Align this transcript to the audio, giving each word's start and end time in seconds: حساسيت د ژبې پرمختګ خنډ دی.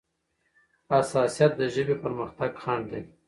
حساسيت 0.93 1.51
د 1.57 1.61
ژبې 1.73 1.95
پرمختګ 2.03 2.51
خنډ 2.63 2.83
دی. 2.91 3.01